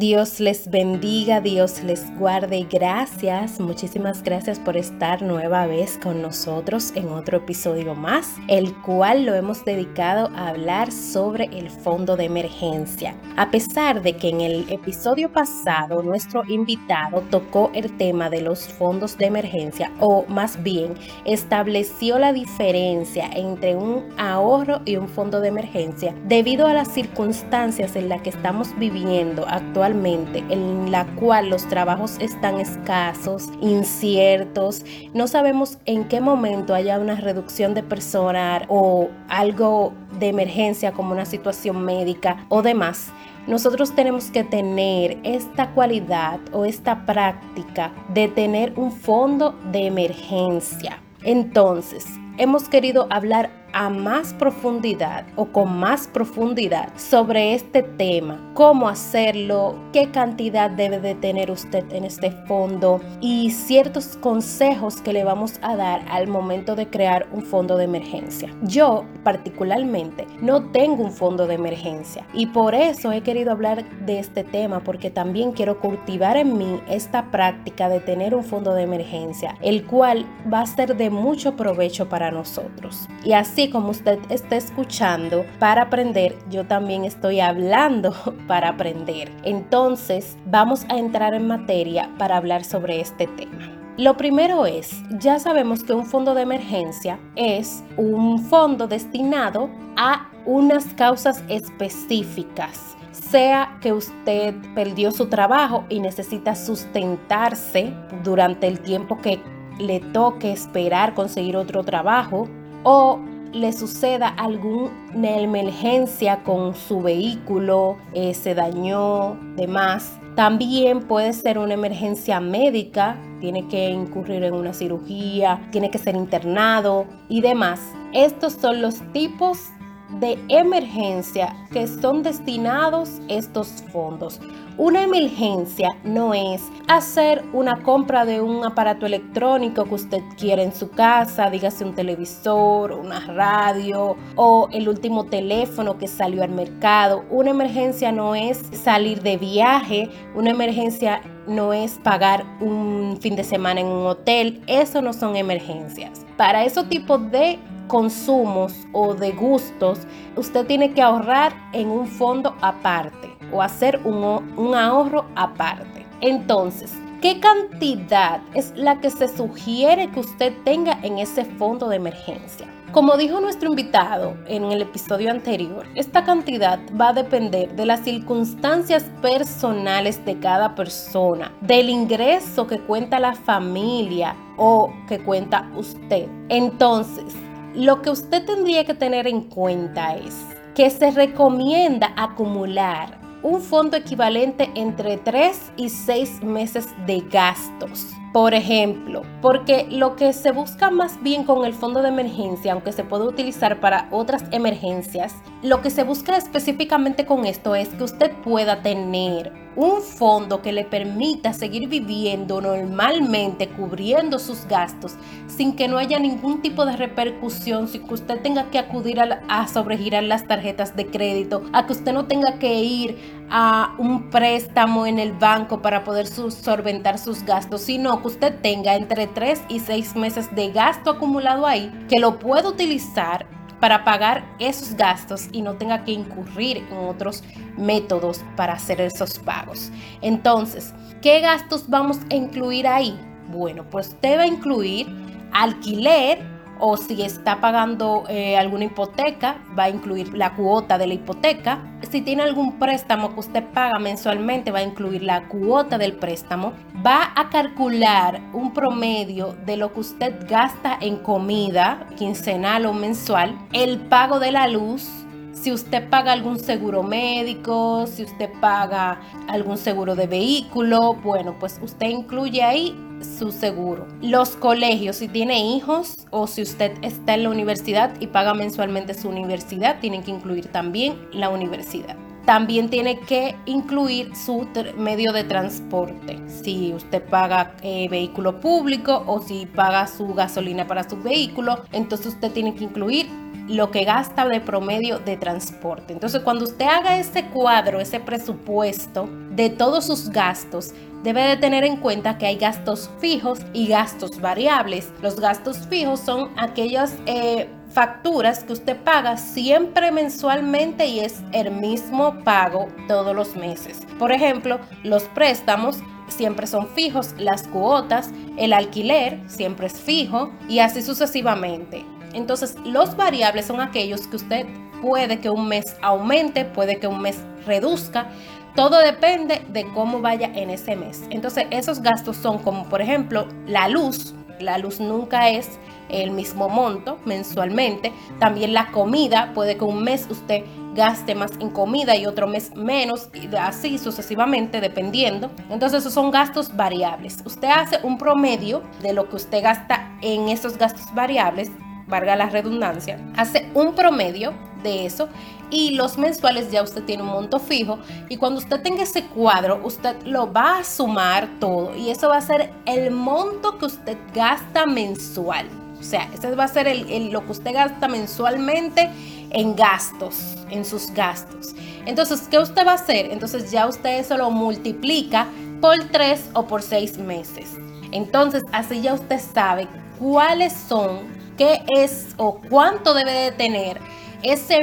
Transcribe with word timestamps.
Dios 0.00 0.40
les 0.40 0.70
bendiga, 0.70 1.42
Dios 1.42 1.82
les 1.82 2.10
guarde. 2.16 2.66
Gracias, 2.70 3.60
muchísimas 3.60 4.22
gracias 4.22 4.58
por 4.58 4.78
estar 4.78 5.20
nueva 5.20 5.66
vez 5.66 5.98
con 6.02 6.22
nosotros 6.22 6.92
en 6.94 7.10
otro 7.10 7.36
episodio 7.36 7.94
más, 7.94 8.36
el 8.48 8.74
cual 8.80 9.26
lo 9.26 9.34
hemos 9.34 9.62
dedicado 9.62 10.30
a 10.34 10.48
hablar 10.48 10.90
sobre 10.90 11.50
el 11.52 11.68
fondo 11.68 12.16
de 12.16 12.24
emergencia. 12.24 13.14
A 13.36 13.50
pesar 13.50 14.00
de 14.00 14.14
que 14.16 14.30
en 14.30 14.40
el 14.40 14.70
episodio 14.70 15.30
pasado 15.30 16.02
nuestro 16.02 16.44
invitado 16.48 17.20
tocó 17.30 17.70
el 17.74 17.94
tema 17.98 18.30
de 18.30 18.40
los 18.40 18.68
fondos 18.68 19.18
de 19.18 19.26
emergencia, 19.26 19.92
o 20.00 20.24
más 20.28 20.62
bien 20.62 20.94
estableció 21.26 22.18
la 22.18 22.32
diferencia 22.32 23.28
entre 23.34 23.76
un 23.76 24.08
ahorro 24.16 24.80
y 24.86 24.96
un 24.96 25.10
fondo 25.10 25.42
de 25.42 25.48
emergencia, 25.48 26.14
debido 26.24 26.66
a 26.66 26.72
las 26.72 26.88
circunstancias 26.88 27.96
en 27.96 28.08
las 28.08 28.22
que 28.22 28.30
estamos 28.30 28.70
viviendo 28.78 29.44
actualmente 29.46 29.89
en 29.90 30.90
la 30.90 31.04
cual 31.16 31.50
los 31.50 31.66
trabajos 31.68 32.16
están 32.20 32.60
escasos, 32.60 33.48
inciertos, 33.60 34.84
no 35.14 35.26
sabemos 35.26 35.78
en 35.84 36.04
qué 36.04 36.20
momento 36.20 36.74
haya 36.74 36.98
una 36.98 37.16
reducción 37.16 37.74
de 37.74 37.82
personal 37.82 38.66
o 38.68 39.08
algo 39.28 39.92
de 40.18 40.28
emergencia 40.28 40.92
como 40.92 41.12
una 41.12 41.24
situación 41.24 41.84
médica 41.84 42.46
o 42.48 42.62
demás, 42.62 43.12
nosotros 43.46 43.94
tenemos 43.94 44.30
que 44.30 44.44
tener 44.44 45.18
esta 45.24 45.70
cualidad 45.72 46.40
o 46.52 46.64
esta 46.64 47.04
práctica 47.06 47.92
de 48.14 48.28
tener 48.28 48.72
un 48.76 48.92
fondo 48.92 49.58
de 49.72 49.86
emergencia. 49.86 51.02
Entonces, 51.22 52.06
hemos 52.38 52.68
querido 52.68 53.06
hablar 53.10 53.50
a 53.72 53.90
más 53.90 54.34
profundidad 54.34 55.26
o 55.36 55.46
con 55.46 55.78
más 55.78 56.08
profundidad 56.08 56.90
sobre 56.96 57.54
este 57.54 57.82
tema, 57.82 58.50
cómo 58.54 58.88
hacerlo, 58.88 59.76
qué 59.92 60.10
cantidad 60.10 60.70
debe 60.70 61.00
de 61.00 61.14
tener 61.14 61.50
usted 61.50 61.84
en 61.92 62.04
este 62.04 62.30
fondo 62.46 63.00
y 63.20 63.50
ciertos 63.50 64.16
consejos 64.16 65.00
que 65.00 65.12
le 65.12 65.24
vamos 65.24 65.54
a 65.62 65.76
dar 65.76 66.04
al 66.10 66.28
momento 66.28 66.76
de 66.76 66.88
crear 66.88 67.28
un 67.32 67.42
fondo 67.42 67.76
de 67.76 67.84
emergencia. 67.84 68.54
Yo 68.62 69.04
particularmente 69.24 70.26
no 70.40 70.70
tengo 70.70 71.04
un 71.04 71.12
fondo 71.12 71.46
de 71.46 71.54
emergencia 71.54 72.26
y 72.32 72.46
por 72.46 72.74
eso 72.74 73.12
he 73.12 73.22
querido 73.22 73.52
hablar 73.52 73.84
de 74.06 74.18
este 74.18 74.44
tema 74.44 74.80
porque 74.80 75.10
también 75.10 75.52
quiero 75.52 75.80
cultivar 75.80 76.36
en 76.36 76.56
mí 76.56 76.80
esta 76.88 77.30
práctica 77.30 77.88
de 77.88 78.00
tener 78.00 78.34
un 78.34 78.44
fondo 78.44 78.74
de 78.74 78.82
emergencia, 78.82 79.56
el 79.60 79.84
cual 79.86 80.26
va 80.52 80.60
a 80.60 80.66
ser 80.66 80.96
de 80.96 81.10
mucho 81.10 81.56
provecho 81.56 82.08
para 82.08 82.30
nosotros. 82.30 83.08
Y 83.24 83.32
así 83.32 83.59
como 83.68 83.90
usted 83.90 84.18
está 84.30 84.56
escuchando 84.56 85.44
para 85.58 85.82
aprender, 85.82 86.38
yo 86.48 86.64
también 86.64 87.04
estoy 87.04 87.40
hablando 87.40 88.14
para 88.46 88.70
aprender. 88.70 89.30
Entonces, 89.42 90.38
vamos 90.46 90.86
a 90.88 90.96
entrar 90.96 91.34
en 91.34 91.46
materia 91.46 92.08
para 92.18 92.36
hablar 92.36 92.64
sobre 92.64 93.00
este 93.00 93.26
tema. 93.26 93.76
Lo 93.98 94.16
primero 94.16 94.64
es, 94.64 95.02
ya 95.18 95.38
sabemos 95.38 95.84
que 95.84 95.92
un 95.92 96.06
fondo 96.06 96.34
de 96.34 96.42
emergencia 96.42 97.18
es 97.36 97.84
un 97.98 98.38
fondo 98.38 98.86
destinado 98.86 99.68
a 99.96 100.30
unas 100.46 100.86
causas 100.94 101.44
específicas 101.48 102.96
sea 103.12 103.78
que 103.80 103.92
usted 103.92 104.54
perdió 104.74 105.12
su 105.12 105.28
trabajo 105.28 105.84
y 105.88 106.00
necesita 106.00 106.54
sustentarse 106.54 107.92
durante 108.22 108.66
el 108.66 108.80
tiempo 108.80 109.18
que 109.18 109.40
le 109.78 110.00
toque 110.00 110.52
esperar 110.52 111.14
conseguir 111.14 111.56
otro 111.56 111.84
trabajo, 111.84 112.48
o 112.82 113.20
le 113.52 113.72
suceda 113.72 114.28
alguna 114.28 115.38
emergencia 115.38 116.42
con 116.42 116.74
su 116.74 117.02
vehículo, 117.02 117.98
eh, 118.14 118.34
se 118.34 118.54
dañó, 118.54 119.36
demás. 119.56 120.18
También 120.36 121.00
puede 121.00 121.32
ser 121.32 121.58
una 121.58 121.74
emergencia 121.74 122.40
médica, 122.40 123.16
tiene 123.40 123.66
que 123.68 123.90
incurrir 123.90 124.44
en 124.44 124.54
una 124.54 124.72
cirugía, 124.72 125.68
tiene 125.72 125.90
que 125.90 125.98
ser 125.98 126.14
internado 126.14 127.06
y 127.28 127.40
demás. 127.40 127.80
Estos 128.12 128.54
son 128.54 128.80
los 128.80 129.00
tipos 129.12 129.70
de 130.18 130.38
emergencia 130.48 131.54
que 131.72 131.86
son 131.86 132.22
destinados 132.22 133.20
estos 133.28 133.68
fondos. 133.92 134.40
Una 134.76 135.02
emergencia 135.02 135.96
no 136.04 136.32
es 136.32 136.62
hacer 136.88 137.44
una 137.52 137.82
compra 137.82 138.24
de 138.24 138.40
un 138.40 138.64
aparato 138.64 139.04
electrónico 139.04 139.84
que 139.84 139.94
usted 139.94 140.22
quiere 140.38 140.62
en 140.62 140.74
su 140.74 140.90
casa, 140.90 141.50
dígase 141.50 141.84
un 141.84 141.94
televisor, 141.94 142.92
una 142.92 143.20
radio 143.20 144.16
o 144.36 144.68
el 144.72 144.88
último 144.88 145.26
teléfono 145.26 145.98
que 145.98 146.08
salió 146.08 146.42
al 146.42 146.50
mercado. 146.50 147.24
Una 147.30 147.50
emergencia 147.50 148.10
no 148.10 148.34
es 148.34 148.58
salir 148.72 149.22
de 149.22 149.36
viaje, 149.36 150.08
una 150.34 150.50
emergencia 150.50 151.20
no 151.46 151.72
es 151.72 151.98
pagar 152.02 152.44
un 152.60 153.18
fin 153.20 153.36
de 153.36 153.44
semana 153.44 153.80
en 153.80 153.86
un 153.86 154.06
hotel, 154.06 154.62
eso 154.66 155.02
no 155.02 155.12
son 155.12 155.36
emergencias. 155.36 156.24
Para 156.36 156.64
esos 156.64 156.88
tipos 156.88 157.30
de 157.30 157.58
consumos 157.90 158.72
o 158.92 159.14
de 159.14 159.32
gustos, 159.32 159.98
usted 160.36 160.64
tiene 160.66 160.94
que 160.94 161.02
ahorrar 161.02 161.52
en 161.72 161.88
un 161.88 162.06
fondo 162.06 162.54
aparte 162.60 163.36
o 163.52 163.60
hacer 163.60 164.00
un, 164.04 164.22
un 164.56 164.74
ahorro 164.76 165.26
aparte. 165.34 166.06
Entonces, 166.20 166.92
¿qué 167.20 167.40
cantidad 167.40 168.40
es 168.54 168.72
la 168.76 169.00
que 169.00 169.10
se 169.10 169.26
sugiere 169.28 170.08
que 170.12 170.20
usted 170.20 170.52
tenga 170.64 171.00
en 171.02 171.18
ese 171.18 171.44
fondo 171.44 171.88
de 171.88 171.96
emergencia? 171.96 172.68
Como 172.92 173.16
dijo 173.16 173.40
nuestro 173.40 173.70
invitado 173.70 174.36
en 174.46 174.64
el 174.64 174.82
episodio 174.82 175.30
anterior, 175.30 175.86
esta 175.94 176.24
cantidad 176.24 176.78
va 177.00 177.08
a 177.08 177.12
depender 177.12 177.74
de 177.74 177.86
las 177.86 178.00
circunstancias 178.00 179.04
personales 179.20 180.24
de 180.24 180.38
cada 180.38 180.74
persona, 180.74 181.52
del 181.60 181.88
ingreso 181.88 182.66
que 182.66 182.80
cuenta 182.80 183.18
la 183.20 183.34
familia 183.34 184.36
o 184.56 184.92
que 185.08 185.20
cuenta 185.20 185.70
usted. 185.76 186.28
Entonces, 186.48 187.32
lo 187.74 188.02
que 188.02 188.10
usted 188.10 188.44
tendría 188.44 188.84
que 188.84 188.94
tener 188.94 189.26
en 189.26 189.42
cuenta 189.42 190.16
es 190.16 190.34
que 190.74 190.90
se 190.90 191.10
recomienda 191.10 192.12
acumular 192.16 193.20
un 193.42 193.60
fondo 193.60 193.96
equivalente 193.96 194.70
entre 194.74 195.16
3 195.16 195.72
y 195.76 195.88
6 195.88 196.42
meses 196.42 196.88
de 197.06 197.20
gastos. 197.20 198.19
Por 198.32 198.54
ejemplo, 198.54 199.22
porque 199.42 199.88
lo 199.90 200.14
que 200.14 200.32
se 200.32 200.52
busca 200.52 200.92
más 200.92 201.20
bien 201.20 201.42
con 201.42 201.64
el 201.64 201.74
fondo 201.74 202.00
de 202.00 202.10
emergencia, 202.10 202.72
aunque 202.72 202.92
se 202.92 203.02
puede 203.02 203.24
utilizar 203.24 203.80
para 203.80 204.06
otras 204.12 204.44
emergencias, 204.52 205.34
lo 205.64 205.82
que 205.82 205.90
se 205.90 206.04
busca 206.04 206.36
específicamente 206.36 207.26
con 207.26 207.44
esto 207.44 207.74
es 207.74 207.88
que 207.88 208.04
usted 208.04 208.30
pueda 208.44 208.82
tener 208.82 209.52
un 209.74 210.02
fondo 210.02 210.62
que 210.62 210.72
le 210.72 210.84
permita 210.84 211.52
seguir 211.52 211.88
viviendo 211.88 212.60
normalmente, 212.60 213.68
cubriendo 213.68 214.38
sus 214.38 214.66
gastos, 214.66 215.14
sin 215.48 215.74
que 215.74 215.88
no 215.88 215.98
haya 215.98 216.18
ningún 216.18 216.60
tipo 216.60 216.84
de 216.86 216.96
repercusión, 216.96 217.88
sin 217.88 218.06
que 218.06 218.14
usted 218.14 218.40
tenga 218.42 218.70
que 218.70 218.78
acudir 218.78 219.20
a, 219.20 219.68
sobregirar 219.68 220.24
las 220.24 220.46
tarjetas 220.46 220.96
de 220.96 221.06
crédito, 221.06 221.62
a 221.72 221.86
que 221.86 221.92
usted 221.92 222.12
no 222.12 222.26
tenga 222.26 222.58
que 222.58 222.74
ir 222.74 223.39
a 223.50 223.94
un 223.98 224.30
préstamo 224.30 225.06
en 225.06 225.18
el 225.18 225.32
banco 225.32 225.82
para 225.82 226.04
poder 226.04 226.26
solventar 226.26 227.18
sus 227.18 227.42
gastos, 227.42 227.82
sino 227.82 228.20
que 228.22 228.28
usted 228.28 228.60
tenga 228.60 228.94
entre 228.94 229.26
3 229.26 229.62
y 229.68 229.80
6 229.80 230.16
meses 230.16 230.54
de 230.54 230.70
gasto 230.70 231.10
acumulado 231.10 231.66
ahí, 231.66 231.92
que 232.08 232.20
lo 232.20 232.38
pueda 232.38 232.68
utilizar 232.68 233.46
para 233.80 234.04
pagar 234.04 234.44
esos 234.58 234.94
gastos 234.94 235.48
y 235.52 235.62
no 235.62 235.74
tenga 235.74 236.04
que 236.04 236.12
incurrir 236.12 236.78
en 236.90 236.96
otros 237.08 237.42
métodos 237.76 238.44
para 238.56 238.74
hacer 238.74 239.00
esos 239.00 239.38
pagos. 239.38 239.90
Entonces, 240.20 240.94
¿qué 241.22 241.40
gastos 241.40 241.88
vamos 241.88 242.20
a 242.30 242.34
incluir 242.34 242.86
ahí? 242.86 243.18
Bueno, 243.48 243.84
pues 243.90 244.08
usted 244.08 244.38
va 244.38 244.42
a 244.42 244.46
incluir 244.46 245.08
alquiler, 245.52 246.46
o 246.80 246.96
si 246.96 247.22
está 247.22 247.60
pagando 247.60 248.24
eh, 248.28 248.56
alguna 248.56 248.84
hipoteca, 248.84 249.58
va 249.78 249.84
a 249.84 249.90
incluir 249.90 250.36
la 250.36 250.54
cuota 250.54 250.98
de 250.98 251.06
la 251.06 251.14
hipoteca. 251.14 251.80
Si 252.10 252.22
tiene 252.22 252.42
algún 252.42 252.78
préstamo 252.78 253.34
que 253.34 253.40
usted 253.40 253.64
paga 253.72 253.98
mensualmente, 253.98 254.70
va 254.70 254.80
a 254.80 254.82
incluir 254.82 255.22
la 255.22 255.48
cuota 255.48 255.98
del 255.98 256.14
préstamo. 256.14 256.72
Va 257.06 257.32
a 257.36 257.48
calcular 257.50 258.40
un 258.52 258.72
promedio 258.72 259.54
de 259.64 259.76
lo 259.76 259.92
que 259.92 260.00
usted 260.00 260.46
gasta 260.48 260.96
en 261.00 261.16
comida, 261.16 262.06
quincenal 262.16 262.86
o 262.86 262.92
mensual, 262.92 263.58
el 263.72 263.98
pago 264.00 264.40
de 264.40 264.52
la 264.52 264.66
luz, 264.68 265.08
si 265.52 265.72
usted 265.72 266.08
paga 266.08 266.32
algún 266.32 266.58
seguro 266.58 267.02
médico, 267.02 268.06
si 268.06 268.22
usted 268.22 268.48
paga 268.60 269.20
algún 269.46 269.76
seguro 269.76 270.14
de 270.14 270.26
vehículo, 270.26 271.14
bueno, 271.14 271.56
pues 271.58 271.78
usted 271.82 272.08
incluye 272.08 272.62
ahí 272.62 272.96
su 273.22 273.52
seguro. 273.52 274.06
Los 274.22 274.50
colegios, 274.50 275.16
si 275.16 275.28
tiene 275.28 275.60
hijos 275.74 276.14
o 276.30 276.46
si 276.46 276.62
usted 276.62 276.92
está 277.02 277.34
en 277.34 277.44
la 277.44 277.50
universidad 277.50 278.14
y 278.20 278.28
paga 278.28 278.54
mensualmente 278.54 279.14
su 279.14 279.28
universidad, 279.28 280.00
tienen 280.00 280.22
que 280.22 280.30
incluir 280.30 280.68
también 280.68 281.16
la 281.32 281.48
universidad. 281.50 282.16
también 282.46 282.88
tiene 282.88 283.20
que 283.20 283.54
incluir 283.66 284.34
su 284.34 284.66
medio 284.96 285.32
de 285.32 285.44
transporte. 285.44 286.40
Si 286.48 286.92
usted 286.92 287.22
paga 287.22 287.76
eh, 287.82 288.08
vehículo 288.08 288.60
público 288.60 289.22
o 289.26 289.40
si 289.40 289.66
paga 289.66 290.06
su 290.08 290.34
gasolina 290.34 290.86
para 290.86 291.08
su 291.08 291.16
vehículo, 291.22 291.84
entonces 291.92 292.28
usted 292.28 292.50
tiene 292.50 292.74
que 292.74 292.84
incluir 292.84 293.28
lo 293.68 293.92
que 293.92 294.04
gasta 294.04 294.48
de 294.48 294.60
promedio 294.60 295.20
de 295.20 295.36
transporte. 295.36 296.12
Entonces, 296.12 296.42
cuando 296.42 296.64
usted 296.64 296.86
haga 296.86 297.18
ese 297.18 297.44
cuadro, 297.46 298.00
ese 298.00 298.18
presupuesto 298.18 299.28
de 299.52 299.70
todos 299.70 300.06
sus 300.06 300.28
gastos, 300.30 300.92
debe 301.22 301.42
de 301.42 301.56
tener 301.56 301.84
en 301.84 301.96
cuenta 301.96 302.38
que 302.38 302.46
hay 302.46 302.56
gastos 302.56 303.10
fijos 303.20 303.60
y 303.72 303.88
gastos 303.88 304.40
variables. 304.40 305.12
Los 305.22 305.38
gastos 305.38 305.86
fijos 305.88 306.20
son 306.20 306.50
aquellas 306.56 307.14
eh, 307.26 307.68
facturas 307.90 308.64
que 308.64 308.72
usted 308.72 308.96
paga 308.96 309.36
siempre 309.36 310.12
mensualmente 310.12 311.06
y 311.06 311.20
es 311.20 311.40
el 311.52 311.70
mismo 311.70 312.42
pago 312.44 312.88
todos 313.08 313.34
los 313.34 313.56
meses. 313.56 314.00
Por 314.18 314.32
ejemplo, 314.32 314.78
los 315.02 315.24
préstamos 315.24 315.98
siempre 316.28 316.66
son 316.66 316.88
fijos, 316.88 317.34
las 317.38 317.66
cuotas, 317.66 318.30
el 318.56 318.72
alquiler 318.72 319.40
siempre 319.46 319.88
es 319.88 320.00
fijo 320.00 320.52
y 320.68 320.78
así 320.78 321.02
sucesivamente. 321.02 322.04
Entonces, 322.32 322.76
los 322.84 323.16
variables 323.16 323.66
son 323.66 323.80
aquellos 323.80 324.26
que 324.28 324.36
usted 324.36 324.66
puede 325.02 325.40
que 325.40 325.50
un 325.50 325.66
mes 325.68 325.96
aumente, 326.02 326.64
puede 326.64 326.98
que 326.98 327.06
un 327.06 327.20
mes 327.20 327.38
reduzca. 327.66 328.28
Todo 328.74 328.98
depende 329.00 329.62
de 329.68 329.86
cómo 329.92 330.20
vaya 330.20 330.50
en 330.54 330.70
ese 330.70 330.96
mes. 330.96 331.22
Entonces, 331.30 331.66
esos 331.70 332.00
gastos 332.00 332.36
son 332.36 332.58
como, 332.58 332.88
por 332.88 333.00
ejemplo, 333.00 333.46
la 333.66 333.88
luz. 333.88 334.34
La 334.60 334.78
luz 334.78 335.00
nunca 335.00 335.48
es 335.48 335.78
el 336.08 336.30
mismo 336.30 336.68
monto 336.68 337.18
mensualmente. 337.24 338.12
También 338.38 338.74
la 338.74 338.90
comida, 338.92 339.52
puede 339.54 339.76
que 339.76 339.84
un 339.84 340.02
mes 340.02 340.26
usted 340.28 340.64
gaste 340.94 341.34
más 341.34 341.52
en 341.60 341.70
comida 341.70 342.16
y 342.16 342.26
otro 342.26 342.46
mes 342.46 342.74
menos, 342.74 343.28
y 343.32 343.54
así 343.56 343.96
sucesivamente, 343.98 344.80
dependiendo. 344.80 345.50
Entonces, 345.70 346.00
esos 346.00 346.12
son 346.12 346.30
gastos 346.30 346.76
variables. 346.76 347.38
Usted 347.44 347.68
hace 347.68 348.00
un 348.02 348.18
promedio 348.18 348.82
de 349.02 349.12
lo 349.12 349.28
que 349.28 349.36
usted 349.36 349.62
gasta 349.62 350.16
en 350.20 350.48
esos 350.48 350.76
gastos 350.76 351.14
variables 351.14 351.70
valga 352.10 352.36
la 352.36 352.50
redundancia, 352.50 353.18
hace 353.36 353.70
un 353.72 353.94
promedio 353.94 354.52
de 354.82 355.06
eso 355.06 355.28
y 355.70 355.92
los 355.92 356.18
mensuales 356.18 356.70
ya 356.70 356.82
usted 356.82 357.02
tiene 357.04 357.22
un 357.22 357.28
monto 357.28 357.58
fijo 357.58 357.98
y 358.28 358.36
cuando 358.36 358.58
usted 358.58 358.82
tenga 358.82 359.02
ese 359.02 359.24
cuadro 359.26 359.80
usted 359.84 360.16
lo 360.24 360.52
va 360.52 360.78
a 360.78 360.84
sumar 360.84 361.48
todo 361.60 361.94
y 361.96 362.10
eso 362.10 362.28
va 362.28 362.38
a 362.38 362.40
ser 362.40 362.72
el 362.86 363.10
monto 363.10 363.78
que 363.78 363.86
usted 363.86 364.16
gasta 364.34 364.86
mensual. 364.86 365.66
O 365.98 366.02
sea, 366.02 366.28
ese 366.32 366.54
va 366.54 366.64
a 366.64 366.68
ser 366.68 366.88
el, 366.88 367.30
lo 367.30 367.44
que 367.44 367.52
usted 367.52 367.74
gasta 367.74 368.08
mensualmente 368.08 369.10
en 369.50 369.76
gastos, 369.76 370.56
en 370.70 370.84
sus 370.84 371.10
gastos. 371.12 371.74
Entonces, 372.06 372.48
¿qué 372.50 372.58
usted 372.58 372.86
va 372.86 372.92
a 372.92 372.94
hacer? 372.94 373.26
Entonces 373.26 373.70
ya 373.70 373.86
usted 373.86 374.18
eso 374.18 374.38
lo 374.38 374.50
multiplica 374.50 375.46
por 375.80 375.98
tres 376.10 376.48
o 376.54 376.66
por 376.66 376.82
seis 376.82 377.18
meses. 377.18 377.76
Entonces, 378.12 378.64
así 378.72 379.02
ya 379.02 379.12
usted 379.12 379.38
sabe 379.38 379.86
cuáles 380.18 380.72
son 380.72 381.20
qué 381.58 381.84
es 381.94 382.28
o 382.38 382.58
cuánto 382.70 383.12
debe 383.12 383.32
de 383.32 383.52
tener 383.52 384.00
ese 384.42 384.80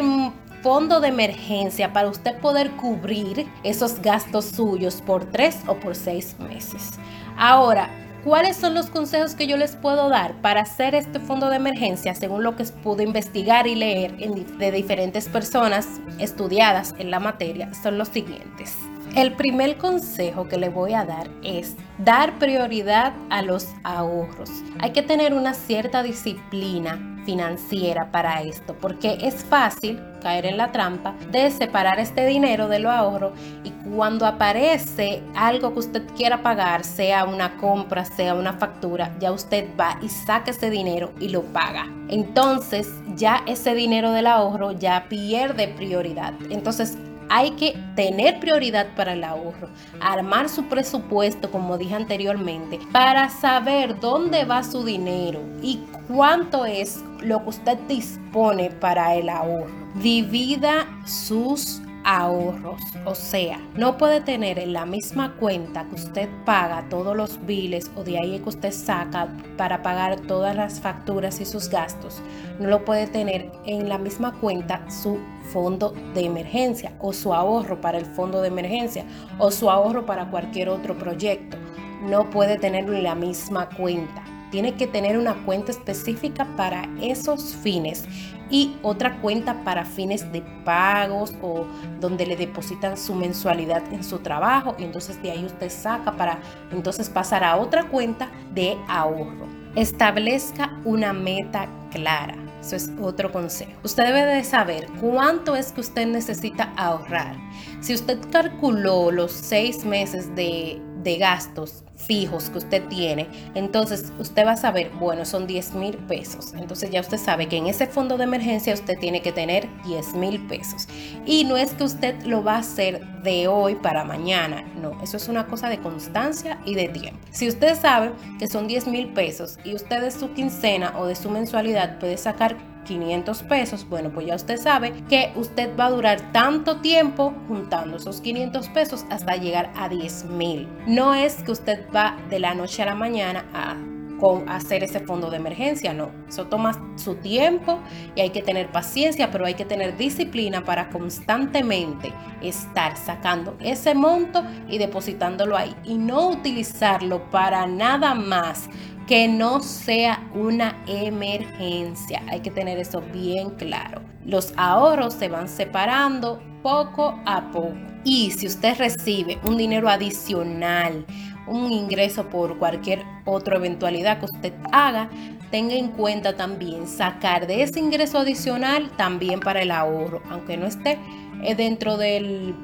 fondo 0.62 1.00
de 1.00 1.10
emergencia 1.10 1.94
para 1.94 2.10
usted 2.10 2.38
poder 2.40 2.72
cubrir 2.72 3.48
esos 3.64 4.02
gastos 4.02 4.46
suyos 4.46 5.02
por 5.02 5.26
tres 5.26 5.60
o 5.68 5.76
por 5.76 5.96
seis 5.96 6.36
meses. 6.40 6.92
Ahora, 7.38 7.90
¿cuáles 8.24 8.58
son 8.58 8.74
los 8.74 8.88
consejos 8.88 9.36
que 9.36 9.48
yo 9.48 9.58
les 9.58 9.76
puedo 9.76 10.10
dar 10.10 10.34
para 10.42 10.62
hacer 10.62 10.96
este 10.96 11.20
fondo 11.20 11.50
de 11.50 11.58
emergencia 11.58 12.16
según 12.16 12.44
lo 12.44 12.56
que 12.56 12.64
pude 12.66 13.04
investigar 13.04 13.68
y 13.68 13.76
leer 13.76 14.18
de 14.18 14.72
diferentes 14.72 15.30
personas 15.30 15.88
estudiadas 16.20 16.96
en 16.98 17.12
la 17.12 17.20
materia? 17.20 17.74
Son 17.74 17.98
los 17.98 18.10
siguientes. 18.10 18.76
El 19.16 19.34
primer 19.34 19.78
consejo 19.78 20.48
que 20.48 20.58
le 20.58 20.70
voy 20.70 20.94
a 20.94 21.06
dar 21.06 21.30
es 21.44 21.76
dar 21.98 22.38
prioridad 22.40 23.14
a 23.30 23.42
los 23.42 23.68
ahorros. 23.84 24.50
Hay 24.80 24.92
que 24.92 25.02
tener 25.02 25.34
una 25.34 25.54
cierta 25.54 26.04
disciplina 26.04 27.17
financiera 27.28 28.10
para 28.10 28.42
esto, 28.42 28.74
porque 28.80 29.18
es 29.22 29.44
fácil 29.44 30.00
caer 30.22 30.46
en 30.46 30.56
la 30.56 30.72
trampa 30.72 31.14
de 31.30 31.52
separar 31.52 32.00
este 32.00 32.26
dinero 32.26 32.70
de 32.70 32.80
lo 32.80 32.90
ahorro 32.90 33.34
y 33.66 33.72
cuando 33.72 34.26
aparece 34.26 35.22
algo 35.36 35.74
que 35.74 35.80
usted 35.80 36.08
quiera 36.16 36.42
pagar, 36.42 36.86
sea 36.86 37.26
una 37.26 37.58
compra, 37.58 38.06
sea 38.06 38.34
una 38.34 38.54
factura, 38.54 39.14
ya 39.20 39.34
usted 39.34 39.68
va 39.78 40.00
y 40.02 40.08
saca 40.08 40.52
ese 40.52 40.70
dinero 40.70 41.12
y 41.20 41.28
lo 41.28 41.42
paga. 41.44 41.86
Entonces 42.08 42.88
ya 43.18 43.44
ese 43.46 43.76
dinero 43.76 44.14
del 44.14 44.28
ahorro 44.28 44.72
ya 44.72 45.08
pierde 45.10 45.68
prioridad. 45.68 46.34
Entonces 46.50 46.98
hay 47.30 47.52
que 47.52 47.78
tener 47.96 48.40
prioridad 48.40 48.88
para 48.96 49.14
el 49.14 49.24
ahorro, 49.24 49.70
armar 50.00 50.50
su 50.50 50.66
presupuesto, 50.66 51.52
como 51.52 51.78
dije 51.78 51.96
anteriormente, 51.96 52.80
para 52.92 53.30
saber 53.30 54.00
dónde 54.00 54.46
va 54.46 54.64
su 54.64 54.84
dinero 54.84 55.42
y 55.62 55.80
cuánto 56.08 56.66
es 56.66 57.04
lo 57.22 57.44
que 57.44 57.50
usted 57.50 57.78
dispone 57.88 58.70
para 58.70 59.16
el 59.16 59.30
ahorro. 59.30 59.72
Divida 59.96 60.88
sus 61.06 61.82
ahorros. 62.08 62.82
O 63.06 63.14
sea, 63.14 63.60
no 63.76 63.98
puede 63.98 64.22
tener 64.22 64.58
en 64.60 64.72
la 64.72 64.86
misma 64.86 65.36
cuenta 65.36 65.86
que 65.90 65.96
usted 65.96 66.30
paga 66.46 66.88
todos 66.90 67.16
los 67.16 67.46
biles 67.46 67.92
o 67.98 68.04
de 68.06 68.18
ahí 68.18 68.40
que 68.40 68.48
usted 68.48 68.72
saca 68.72 69.28
para 69.58 69.84
pagar 69.84 70.22
todas 70.22 70.56
las 70.56 70.80
facturas 70.80 71.42
y 71.42 71.46
sus 71.46 71.70
gastos. 71.70 72.22
No 72.60 72.70
lo 72.70 72.86
puede 72.86 73.08
tener 73.08 73.52
en 73.66 73.90
la 73.90 73.98
misma 73.98 74.32
cuenta 74.40 74.90
su 74.90 75.20
fondo 75.52 75.94
de 76.14 76.24
emergencia 76.26 76.94
o 77.00 77.12
su 77.12 77.34
ahorro 77.34 77.82
para 77.82 77.98
el 77.98 78.06
fondo 78.06 78.42
de 78.42 78.48
emergencia 78.48 79.06
o 79.38 79.52
su 79.52 79.70
ahorro 79.70 80.06
para 80.06 80.32
cualquier 80.32 80.70
otro 80.70 80.98
proyecto. 80.98 81.58
No 82.04 82.30
puede 82.30 82.58
tenerlo 82.58 82.96
en 82.96 83.04
la 83.04 83.16
misma 83.16 83.68
cuenta 83.68 84.27
tiene 84.52 84.76
que 84.76 84.88
tener 84.88 85.18
una 85.18 85.36
cuenta 85.46 85.72
específica 85.72 86.48
para 86.56 86.88
esos 87.02 87.56
fines 87.56 88.06
y 88.50 88.78
otra 88.82 89.20
cuenta 89.20 89.64
para 89.64 89.86
fines 89.86 90.32
de 90.32 90.42
pagos 90.64 91.34
o 91.42 91.66
donde 92.00 92.26
le 92.26 92.36
depositan 92.36 92.98
su 92.98 93.14
mensualidad 93.14 93.84
en 93.92 94.04
su 94.04 94.20
trabajo 94.20 94.76
y 94.78 94.84
entonces 94.84 95.22
de 95.22 95.32
ahí 95.32 95.46
usted 95.46 95.70
saca 95.70 96.14
para 96.16 96.40
entonces 96.72 97.10
pasar 97.10 97.44
a 97.44 97.58
otra 97.58 97.90
cuenta 97.90 98.30
de 98.54 98.78
ahorro. 98.88 99.48
Establezca 99.76 100.80
una 100.86 101.14
meta 101.14 101.68
clara. 101.92 102.36
Eso 102.62 102.76
es 102.76 102.90
otro 103.00 103.32
consejo. 103.32 103.72
Usted 103.84 104.06
debe 104.06 104.26
de 104.26 104.44
saber 104.44 104.88
cuánto 105.00 105.56
es 105.56 105.72
que 105.72 105.82
usted 105.82 106.08
necesita 106.08 106.74
ahorrar. 106.76 107.36
Si 107.82 107.94
usted 107.94 108.20
calculó 108.32 109.12
los 109.12 109.32
seis 109.32 109.86
meses 109.86 110.36
de, 110.36 110.82
de 111.04 111.18
gastos 111.18 111.84
fijos 111.98 112.50
que 112.50 112.60
usted 112.60 112.88
tiene, 112.88 113.28
entonces 113.56 114.14
usted 114.20 114.46
va 114.46 114.52
a 114.52 114.58
saber, 114.58 114.92
bueno, 115.00 115.26
son 115.26 115.48
10 115.48 115.74
mil 115.74 115.98
pesos. 115.98 116.54
Entonces 116.54 116.90
ya 116.90 117.02
usted 117.02 117.18
sabe 117.18 117.48
que 117.48 117.58
en 117.58 117.68
ese 117.68 117.88
fondo 117.88 118.18
de 118.18 118.24
emergencia 118.24 118.74
usted 118.74 118.98
tiene 119.00 119.22
que 119.22 119.32
tener 119.32 119.68
10 119.86 120.14
mil 120.14 120.46
pesos. 120.48 120.88
Y 121.26 121.44
no 121.44 121.58
es 121.58 121.74
que 121.74 121.84
usted 121.84 122.22
lo 122.24 122.44
va 122.44 122.56
a 122.56 122.60
hacer 122.60 123.06
de 123.24 123.48
hoy 123.48 123.76
para 123.76 124.04
mañana, 124.04 124.64
no, 124.82 125.02
eso 125.02 125.18
es 125.18 125.28
una 125.28 125.48
cosa 125.48 125.70
de 125.70 125.80
constancia 125.80 126.60
y 126.66 126.76
de 126.76 126.88
tiempo. 126.88 127.20
Si 127.32 127.48
usted 127.48 127.80
sabe 127.80 128.12
que 128.40 128.48
son 128.48 128.68
10 128.68 128.88
mil 128.88 129.14
pesos 129.14 129.60
y 129.64 129.76
usted 129.76 130.02
de 130.02 130.12
su 130.12 130.34
quincena 130.34 130.94
o 130.98 131.06
de 131.06 131.16
su 131.16 131.30
mensualidad 131.30 132.00
puede 132.00 132.18
sacar 132.18 132.56
500 132.88 133.44
pesos, 133.44 133.88
bueno, 133.88 134.12
pues 134.12 134.26
ya 134.26 134.36
usted 134.36 134.58
sabe 134.58 134.94
que 135.10 135.32
usted 135.36 135.78
va 135.78 135.88
a 135.88 135.92
durar 135.92 136.32
tanto 136.32 136.78
tiempo 136.78 137.34
juntando 137.48 137.98
esos 137.98 138.22
500 138.22 138.70
pesos 138.70 139.06
hasta 139.10 139.36
llegar 139.36 139.72
a 139.76 139.90
10 139.90 140.26
mil. 140.26 140.68
No 140.88 141.14
es 141.14 141.44
que 141.44 141.52
usted 141.52 141.86
va 141.96 142.18
de 142.30 142.40
la 142.40 142.54
noche 142.54 142.82
a 142.84 142.86
la 142.86 142.96
mañana 142.96 143.46
a 143.54 143.76
con 144.20 144.50
hacer 144.50 144.84
ese 144.84 145.00
fondo 145.00 145.30
de 145.30 145.38
emergencia, 145.38 145.94
no. 145.94 146.12
Eso 146.28 146.48
toma 146.48 146.72
su 146.96 147.16
tiempo 147.16 147.80
y 148.16 148.22
hay 148.22 148.30
que 148.32 148.42
tener 148.42 148.72
paciencia, 148.72 149.32
pero 149.32 149.46
hay 149.46 149.54
que 149.54 149.66
tener 149.66 149.98
disciplina 149.98 150.64
para 150.64 150.90
constantemente 150.90 152.12
estar 152.42 152.98
sacando 152.98 153.58
ese 153.60 153.96
monto 153.96 154.44
y 154.68 154.78
depositándolo 154.78 155.56
ahí 155.58 155.76
y 155.84 155.98
no 155.98 156.30
utilizarlo 156.30 157.30
para 157.30 157.68
nada 157.68 158.14
más 158.14 158.70
que 159.08 159.28
no 159.28 159.62
sea 159.62 160.28
una 160.34 160.84
emergencia. 160.86 162.22
Hay 162.30 162.42
que 162.42 162.52
tener 162.52 162.78
eso 162.78 163.02
bien 163.14 163.52
claro. 163.52 164.02
Los 164.26 164.54
ahorros 164.58 165.14
se 165.14 165.30
van 165.30 165.48
separando 165.48 166.42
poco 166.62 167.18
a 167.26 167.50
poco. 167.52 167.74
Y 168.04 168.32
si 168.32 168.48
usted 168.48 168.78
recibe 168.78 169.40
un 169.46 169.58
dinero 169.58 169.90
adicional, 169.90 171.06
un 171.48 171.72
ingreso 171.72 172.28
por 172.28 172.58
cualquier 172.58 173.04
otra 173.26 173.58
eventualidad 173.58 174.20
que 174.20 174.26
usted 174.26 174.54
haga, 174.72 175.10
tenga 175.52 175.76
en 175.76 175.90
cuenta 175.90 176.36
también 176.36 176.88
sacar 176.88 177.48
de 177.48 177.64
ese 177.64 177.80
ingreso 177.80 178.20
adicional 178.20 178.92
también 178.98 179.40
para 179.40 179.62
el 179.62 179.72
ahorro, 179.72 180.22
aunque 180.30 180.58
no 180.58 180.66
esté 180.66 181.00
eh, 181.44 181.56
dentro 181.56 181.98
del 181.98 182.56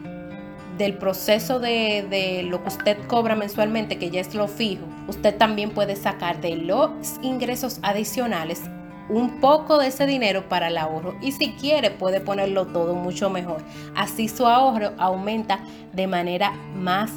del 0.77 0.95
proceso 0.95 1.59
de, 1.59 2.45
lo 2.49 2.61
que 2.63 2.69
usted 2.69 2.97
cobra 3.07 3.35
mensualmente, 3.35 3.97
que 3.97 4.09
ya 4.09 4.21
es 4.21 4.33
lo 4.33 4.47
fijo, 4.47 4.85
usted 5.07 5.35
también 5.35 5.71
puede 5.71 5.95
sacar 5.95 6.41
de 6.41 6.55
los 6.55 6.89
ingresos 7.21 7.79
adicionales 7.83 8.61
un 9.09 9.41
poco 9.41 9.77
de 9.77 9.87
ese 9.87 10.05
dinero 10.05 10.47
para 10.47 10.69
el 10.69 10.77
ahorro 10.77 11.15
y 11.21 11.33
si 11.33 11.51
quiere 11.53 11.91
puede 11.91 12.21
ponerlo 12.21 12.67
todo 12.67 12.95
mucho 12.95 13.29
mejor. 13.29 13.61
Así 13.95 14.29
su 14.29 14.47
ahorro 14.47 14.91
aumenta 14.97 15.59
de 15.91 16.07
manera 16.07 16.53
más 16.75 17.11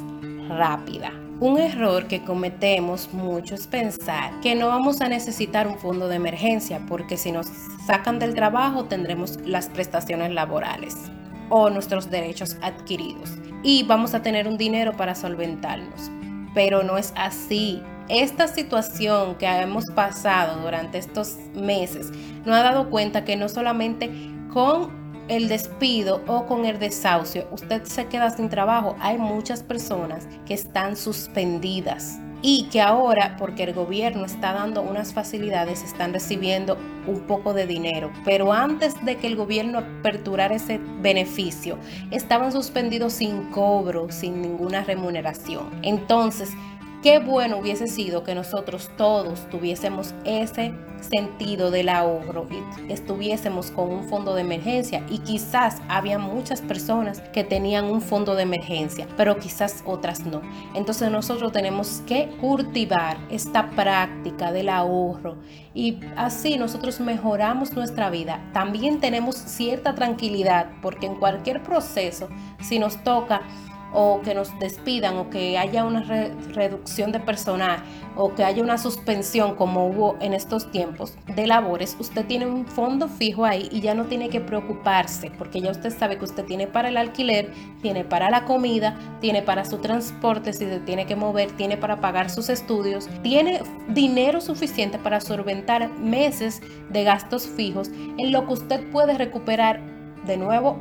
rápida. 0.49 1.26
Un 1.39 1.59
error 1.59 2.07
que 2.07 2.23
cometemos 2.23 3.13
mucho 3.13 3.53
es 3.53 3.67
pensar 3.67 4.39
que 4.41 4.55
no 4.55 4.69
vamos 4.69 5.01
a 5.01 5.07
necesitar 5.07 5.67
un 5.67 5.77
fondo 5.77 6.07
de 6.07 6.15
emergencia 6.15 6.81
porque 6.87 7.15
si 7.15 7.31
nos 7.31 7.45
sacan 7.85 8.17
del 8.17 8.33
trabajo 8.33 8.85
tendremos 8.85 9.37
las 9.45 9.69
prestaciones 9.69 10.31
laborales 10.31 10.95
o 11.49 11.69
nuestros 11.69 12.09
derechos 12.09 12.57
adquiridos 12.63 13.33
y 13.61 13.83
vamos 13.83 14.15
a 14.15 14.23
tener 14.23 14.47
un 14.47 14.57
dinero 14.57 14.97
para 14.97 15.13
solventarnos. 15.13 16.09
Pero 16.55 16.81
no 16.81 16.97
es 16.97 17.13
así. 17.15 17.83
Esta 18.09 18.47
situación 18.47 19.35
que 19.35 19.45
hemos 19.45 19.85
pasado 19.93 20.61
durante 20.61 20.97
estos 20.97 21.35
meses 21.53 22.11
nos 22.45 22.55
ha 22.55 22.63
dado 22.63 22.89
cuenta 22.89 23.25
que 23.25 23.35
no 23.35 23.47
solamente 23.47 24.09
con 24.51 25.06
el 25.27 25.49
despido 25.49 26.21
o 26.27 26.45
con 26.45 26.65
el 26.65 26.79
desahucio 26.79 27.47
usted 27.51 27.83
se 27.83 28.05
queda 28.07 28.29
sin 28.29 28.49
trabajo, 28.49 28.95
hay 28.99 29.17
muchas 29.17 29.63
personas 29.63 30.27
que 30.45 30.53
están 30.53 30.95
suspendidas 30.95 32.19
y 32.41 32.67
que 32.69 32.81
ahora, 32.81 33.35
porque 33.39 33.63
el 33.63 33.73
gobierno 33.73 34.25
está 34.25 34.53
dando 34.53 34.81
unas 34.83 35.13
facilidades, 35.13 35.83
están 35.83 36.13
recibiendo 36.13 36.77
un 37.07 37.21
poco 37.21 37.53
de 37.53 37.65
dinero. 37.65 38.11
Pero 38.25 38.53
antes 38.53 38.93
de 39.03 39.17
que 39.17 39.25
el 39.25 39.35
gobierno 39.35 39.79
aperturara 39.79 40.55
ese 40.55 40.79
beneficio, 41.01 41.79
estaban 42.11 42.51
suspendidos 42.51 43.13
sin 43.13 43.45
cobro, 43.45 44.11
sin 44.11 44.41
ninguna 44.41 44.83
remuneración. 44.83 45.67
Entonces, 45.81 46.51
Qué 47.07 47.19
bueno 47.19 47.59
hubiese 47.59 47.87
sido 47.87 48.25
que 48.25 48.35
nosotros 48.35 48.91
todos 48.97 49.49
tuviésemos 49.49 50.13
ese 50.25 50.73
sentido 50.99 51.71
del 51.71 51.87
ahorro 51.87 52.49
y 52.51 52.91
estuviésemos 52.91 53.71
con 53.71 53.89
un 53.91 54.09
fondo 54.09 54.35
de 54.35 54.41
emergencia 54.41 55.05
y 55.09 55.19
quizás 55.19 55.77
había 55.87 56.19
muchas 56.19 56.59
personas 56.59 57.21
que 57.31 57.45
tenían 57.45 57.85
un 57.85 58.01
fondo 58.01 58.35
de 58.35 58.43
emergencia, 58.43 59.07
pero 59.15 59.39
quizás 59.39 59.83
otras 59.85 60.25
no. 60.25 60.41
Entonces 60.73 61.09
nosotros 61.09 61.53
tenemos 61.53 62.01
que 62.05 62.27
cultivar 62.41 63.15
esta 63.29 63.69
práctica 63.69 64.51
del 64.51 64.67
ahorro 64.67 65.37
y 65.73 65.99
así 66.17 66.57
nosotros 66.57 66.99
mejoramos 66.99 67.71
nuestra 67.71 68.09
vida. 68.09 68.41
También 68.51 68.99
tenemos 68.99 69.37
cierta 69.37 69.95
tranquilidad 69.95 70.71
porque 70.81 71.05
en 71.05 71.15
cualquier 71.15 71.63
proceso, 71.63 72.27
si 72.59 72.79
nos 72.79 73.01
toca 73.05 73.43
o 73.93 74.21
que 74.21 74.33
nos 74.33 74.57
despidan 74.59 75.17
o 75.17 75.29
que 75.29 75.57
haya 75.57 75.85
una 75.85 76.01
reducción 76.01 77.11
de 77.11 77.19
personal 77.19 77.83
o 78.15 78.33
que 78.33 78.43
haya 78.43 78.63
una 78.63 78.77
suspensión 78.77 79.55
como 79.55 79.87
hubo 79.87 80.17
en 80.19 80.33
estos 80.33 80.71
tiempos 80.71 81.15
de 81.35 81.47
labores, 81.47 81.95
usted 81.99 82.25
tiene 82.25 82.47
un 82.47 82.65
fondo 82.65 83.07
fijo 83.07 83.45
ahí 83.45 83.69
y 83.71 83.81
ya 83.81 83.93
no 83.93 84.05
tiene 84.05 84.29
que 84.29 84.41
preocuparse 84.41 85.31
porque 85.37 85.61
ya 85.61 85.71
usted 85.71 85.95
sabe 85.95 86.17
que 86.17 86.25
usted 86.25 86.45
tiene 86.45 86.67
para 86.67 86.89
el 86.89 86.97
alquiler, 86.97 87.51
tiene 87.81 88.03
para 88.03 88.29
la 88.29 88.45
comida, 88.45 88.97
tiene 89.21 89.41
para 89.41 89.65
su 89.65 89.77
transporte 89.77 90.53
si 90.53 90.65
se 90.65 90.79
tiene 90.79 91.05
que 91.05 91.15
mover, 91.15 91.51
tiene 91.51 91.77
para 91.77 92.01
pagar 92.01 92.29
sus 92.29 92.49
estudios, 92.49 93.07
tiene 93.21 93.61
dinero 93.89 94.41
suficiente 94.41 94.97
para 94.97 95.21
solventar 95.21 95.89
meses 95.99 96.61
de 96.89 97.03
gastos 97.03 97.47
fijos 97.47 97.89
en 98.17 98.31
lo 98.31 98.47
que 98.47 98.53
usted 98.53 98.91
puede 98.91 99.17
recuperar 99.17 99.96
de 100.27 100.37
nuevo 100.37 100.77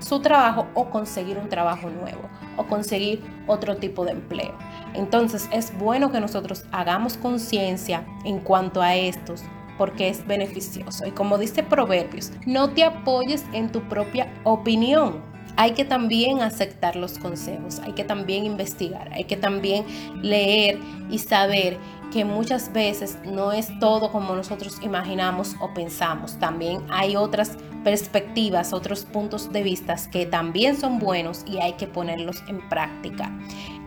su 0.00 0.20
trabajo 0.20 0.66
o 0.74 0.90
conseguir 0.90 1.38
un 1.38 1.48
trabajo 1.48 1.88
nuevo 1.88 2.28
o 2.56 2.66
conseguir 2.66 3.22
otro 3.46 3.76
tipo 3.76 4.04
de 4.04 4.12
empleo. 4.12 4.54
Entonces 4.94 5.48
es 5.52 5.76
bueno 5.78 6.10
que 6.10 6.20
nosotros 6.20 6.64
hagamos 6.72 7.16
conciencia 7.16 8.04
en 8.24 8.40
cuanto 8.40 8.82
a 8.82 8.96
estos 8.96 9.44
porque 9.78 10.08
es 10.08 10.26
beneficioso. 10.26 11.06
Y 11.06 11.12
como 11.12 11.38
dice 11.38 11.62
Proverbios, 11.62 12.32
no 12.44 12.70
te 12.70 12.84
apoyes 12.84 13.44
en 13.52 13.70
tu 13.70 13.80
propia 13.82 14.30
opinión. 14.44 15.22
Hay 15.56 15.72
que 15.72 15.84
también 15.84 16.40
aceptar 16.40 16.94
los 16.94 17.18
consejos, 17.18 17.80
hay 17.80 17.92
que 17.92 18.04
también 18.04 18.44
investigar, 18.44 19.10
hay 19.12 19.24
que 19.24 19.36
también 19.36 19.84
leer 20.22 20.78
y 21.10 21.18
saber 21.18 21.78
que 22.12 22.24
muchas 22.24 22.72
veces 22.72 23.18
no 23.24 23.52
es 23.52 23.76
todo 23.80 24.10
como 24.10 24.34
nosotros 24.34 24.78
imaginamos 24.82 25.56
o 25.60 25.74
pensamos. 25.74 26.38
También 26.38 26.82
hay 26.90 27.16
otras 27.16 27.56
perspectivas, 27.84 28.72
otros 28.72 29.04
puntos 29.04 29.52
de 29.52 29.62
vista 29.62 29.96
que 30.10 30.26
también 30.26 30.76
son 30.76 30.98
buenos 30.98 31.44
y 31.46 31.58
hay 31.58 31.74
que 31.74 31.86
ponerlos 31.86 32.42
en 32.48 32.66
práctica. 32.68 33.30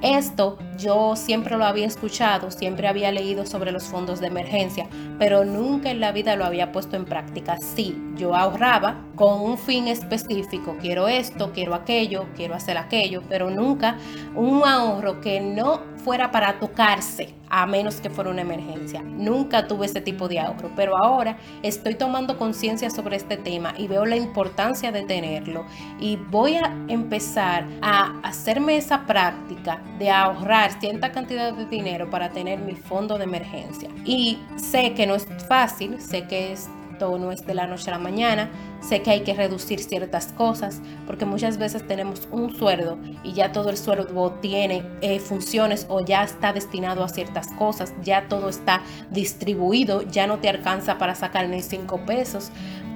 Esto 0.01 0.57
yo 0.79 1.15
siempre 1.15 1.57
lo 1.57 1.65
había 1.65 1.85
escuchado, 1.85 2.49
siempre 2.49 2.87
había 2.87 3.11
leído 3.11 3.45
sobre 3.45 3.71
los 3.71 3.83
fondos 3.83 4.19
de 4.19 4.27
emergencia, 4.27 4.87
pero 5.19 5.45
nunca 5.45 5.91
en 5.91 5.99
la 5.99 6.11
vida 6.11 6.35
lo 6.35 6.43
había 6.43 6.71
puesto 6.71 6.95
en 6.95 7.05
práctica. 7.05 7.57
Sí, 7.57 7.95
yo 8.15 8.35
ahorraba 8.35 9.05
con 9.15 9.41
un 9.41 9.59
fin 9.59 9.87
específico, 9.87 10.75
quiero 10.81 11.07
esto, 11.07 11.51
quiero 11.53 11.75
aquello, 11.75 12.25
quiero 12.35 12.55
hacer 12.55 12.79
aquello, 12.79 13.21
pero 13.29 13.51
nunca 13.51 13.97
un 14.35 14.63
ahorro 14.65 15.21
que 15.21 15.39
no 15.39 15.81
fuera 15.97 16.31
para 16.31 16.59
tocarse, 16.59 17.35
a 17.49 17.67
menos 17.67 18.01
que 18.01 18.09
fuera 18.09 18.31
una 18.31 18.41
emergencia. 18.41 19.03
Nunca 19.03 19.67
tuve 19.67 19.85
ese 19.85 20.01
tipo 20.01 20.27
de 20.27 20.39
ahorro, 20.39 20.71
pero 20.75 20.97
ahora 20.97 21.37
estoy 21.61 21.93
tomando 21.93 22.39
conciencia 22.39 22.89
sobre 22.89 23.17
este 23.17 23.37
tema 23.37 23.75
y 23.81 23.87
veo 23.87 24.05
la 24.05 24.15
importancia 24.15 24.91
de 24.91 25.03
tenerlo 25.03 25.65
y 25.99 26.15
voy 26.15 26.55
a 26.55 26.73
empezar 26.87 27.67
a 27.81 28.19
hacerme 28.21 28.77
esa 28.77 29.05
práctica 29.07 29.81
de 29.97 30.11
ahorrar 30.11 30.79
cierta 30.79 31.11
cantidad 31.11 31.53
de 31.53 31.65
dinero 31.65 32.09
para 32.09 32.29
tener 32.29 32.59
mi 32.59 32.75
fondo 32.75 33.17
de 33.17 33.23
emergencia. 33.23 33.89
Y 34.05 34.37
sé 34.55 34.93
que 34.93 35.07
no 35.07 35.15
es 35.15 35.27
fácil, 35.47 35.99
sé 35.99 36.27
que 36.27 36.53
esto 36.53 37.17
no 37.17 37.31
es 37.31 37.45
de 37.45 37.55
la 37.55 37.65
noche 37.65 37.89
a 37.89 37.93
la 37.93 37.99
mañana, 37.99 38.49
sé 38.79 39.01
que 39.01 39.09
hay 39.11 39.21
que 39.21 39.33
reducir 39.33 39.79
ciertas 39.79 40.27
cosas, 40.33 40.81
porque 41.07 41.25
muchas 41.25 41.57
veces 41.57 41.87
tenemos 41.87 42.27
un 42.31 42.55
sueldo 42.55 42.99
y 43.23 43.33
ya 43.33 43.51
todo 43.51 43.69
el 43.69 43.77
sueldo 43.77 44.31
tiene 44.41 44.83
eh, 45.01 45.19
funciones 45.19 45.85
o 45.89 46.05
ya 46.05 46.23
está 46.23 46.53
destinado 46.53 47.03
a 47.03 47.09
ciertas 47.09 47.47
cosas, 47.53 47.93
ya 48.03 48.27
todo 48.27 48.49
está 48.49 48.81
distribuido, 49.09 50.03
ya 50.03 50.27
no 50.27 50.39
te 50.39 50.49
alcanza 50.49 50.97
para 50.97 51.15
sacar 51.15 51.49
ni 51.49 51.61
cinco 51.61 52.05
pesos, 52.05 52.51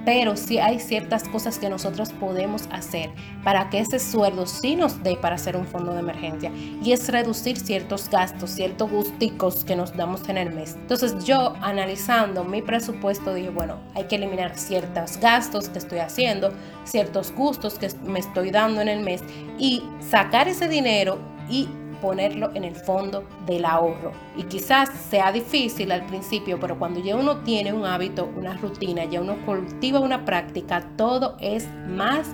pero 0.06 0.36
sí 0.36 0.58
hay 0.58 0.78
ciertas 0.78 1.24
cosas 1.28 1.58
que 1.58 1.68
nosotros 1.68 2.12
podemos 2.12 2.68
hacer 2.70 3.10
para 3.42 3.68
que 3.70 3.80
ese 3.80 3.98
sueldo 3.98 4.46
sí 4.46 4.76
nos 4.76 5.02
dé 5.02 5.16
para 5.16 5.34
hacer 5.34 5.56
un 5.56 5.66
fondo 5.66 5.92
de 5.92 5.98
emergencia 5.98 6.52
y 6.54 6.92
es 6.92 7.08
reducir 7.08 7.58
ciertos 7.58 8.08
gastos, 8.08 8.50
ciertos 8.50 8.88
gusticos 8.88 9.64
que 9.64 9.74
nos 9.74 9.96
damos 9.96 10.28
en 10.28 10.38
el 10.38 10.54
mes. 10.54 10.76
Entonces 10.76 11.24
yo 11.24 11.54
analizando 11.60 12.44
mi 12.44 12.62
presupuesto 12.62 13.34
dije, 13.34 13.50
bueno, 13.50 13.80
hay 13.94 14.04
que 14.04 14.14
eliminar 14.14 14.56
ciertos 14.56 15.18
gastos 15.18 15.68
que 15.68 15.80
estoy 15.80 15.98
haciendo, 15.98 16.52
ciertos 16.84 17.32
gustos 17.32 17.74
que 17.74 17.88
me 18.04 18.20
estoy 18.20 18.52
dando 18.52 18.80
en 18.82 18.88
el 18.88 19.00
mes 19.00 19.24
y 19.58 19.82
sacar 19.98 20.46
ese 20.46 20.68
dinero 20.68 21.18
y 21.50 21.68
ponerlo 22.00 22.50
en 22.54 22.64
el 22.64 22.74
fondo 22.74 23.24
del 23.46 23.64
ahorro. 23.64 24.12
Y 24.36 24.44
quizás 24.44 24.88
sea 25.10 25.32
difícil 25.32 25.92
al 25.92 26.06
principio, 26.06 26.58
pero 26.60 26.78
cuando 26.78 27.00
ya 27.00 27.16
uno 27.16 27.38
tiene 27.38 27.72
un 27.72 27.84
hábito, 27.84 28.30
una 28.36 28.56
rutina, 28.56 29.04
ya 29.04 29.20
uno 29.20 29.36
cultiva 29.44 30.00
una 30.00 30.24
práctica, 30.24 30.84
todo 30.96 31.36
es 31.40 31.68
más 31.88 32.28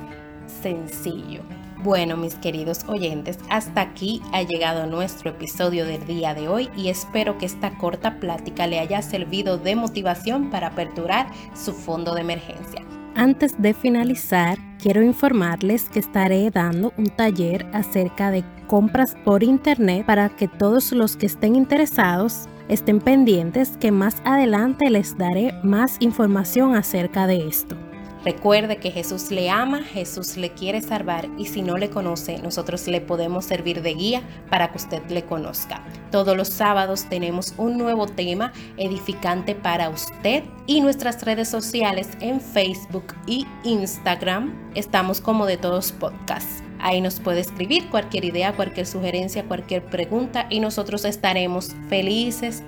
sencillo. 0.62 1.42
Bueno, 1.83 2.16
mis 2.16 2.37
queridos 2.37 2.85
oyentes, 2.87 3.40
hasta 3.50 3.81
aquí 3.81 4.23
ha 4.33 4.42
llegado 4.42 4.87
nuestro 4.87 5.31
episodio 5.31 5.85
del 5.85 6.07
día 6.07 6.33
de 6.33 6.47
hoy 6.47 6.71
y 6.76 6.90
espero 6.90 7.38
que 7.38 7.47
esta 7.47 7.76
corta 7.76 8.21
plática 8.21 8.69
le 8.69 8.78
haya 8.78 9.02
servido 9.02 9.59
de 9.59 9.75
motivación 9.75 10.49
para 10.50 10.69
aperturar 10.69 11.26
su 11.54 11.73
fondo 11.73 12.14
de 12.14 12.21
emergencia. 12.21 12.85
Antes 13.16 13.61
de 13.61 13.75
finalizar, 13.75 14.59
quiero 14.81 15.02
informarles 15.02 15.88
que 15.88 15.99
estaré 15.99 16.50
dando 16.50 16.92
un 16.97 17.07
taller 17.07 17.66
acerca 17.73 18.31
de 18.31 18.45
compras 18.73 19.14
por 19.23 19.43
internet 19.43 20.07
para 20.07 20.31
que 20.31 20.49
todos 20.49 20.93
los 20.93 21.19
que 21.19 21.26
estén 21.26 21.57
interesados 21.57 22.49
estén 22.71 23.02
pendientes 23.02 23.76
que 23.79 23.93
más 23.93 24.23
adelante 24.25 24.88
les 24.88 25.19
daré 25.19 25.52
más 25.62 25.99
información 26.00 26.75
acerca 26.75 27.26
de 27.26 27.47
esto. 27.47 27.76
Recuerde 28.25 28.79
que 28.79 28.91
Jesús 28.91 29.31
le 29.31 29.50
ama, 29.50 29.83
Jesús 29.83 30.38
le 30.38 30.52
quiere 30.55 30.81
salvar 30.81 31.29
y 31.37 31.49
si 31.49 31.61
no 31.61 31.76
le 31.76 31.91
conoce, 31.91 32.38
nosotros 32.38 32.88
le 32.88 33.02
podemos 33.02 33.45
servir 33.45 33.83
de 33.83 33.93
guía 33.93 34.23
para 34.49 34.71
que 34.71 34.79
usted 34.79 35.02
le 35.11 35.26
conozca. 35.26 35.85
Todos 36.11 36.35
los 36.35 36.49
sábados 36.49 37.05
tenemos 37.11 37.52
un 37.59 37.76
nuevo 37.76 38.07
tema 38.07 38.55
edificante 38.79 39.55
para 39.55 39.91
usted 39.91 40.45
y 40.67 40.81
nuestras 40.81 41.23
redes 41.26 41.50
sociales 41.50 42.09
en 42.21 42.41
Facebook 42.41 43.12
y 43.26 43.47
Instagram 43.64 44.55
estamos 44.75 45.21
como 45.21 45.45
de 45.45 45.59
todos 45.59 45.93
podcasts. 45.93 46.62
Ahí 46.83 47.01
nos 47.01 47.21
puede 47.21 47.41
escribir 47.41 47.89
cualquier 47.91 48.25
idea, 48.25 48.55
cualquier 48.55 48.87
sugerencia, 48.87 49.45
cualquier 49.45 49.85
pregunta 49.85 50.47
y 50.51 50.61
nosotros 50.61 51.05
estaremos 51.05 51.75
felices 51.89 52.62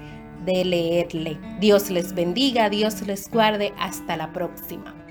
de 0.47 0.64
leerle. 0.64 1.38
Dios 1.61 1.90
les 1.90 2.14
bendiga, 2.14 2.71
Dios 2.71 3.02
les 3.02 3.28
guarde. 3.28 3.73
Hasta 3.78 4.16
la 4.16 4.33
próxima. 4.33 5.03